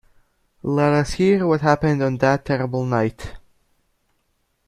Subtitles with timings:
[0.63, 3.35] Let us hear what happened on that terrible night.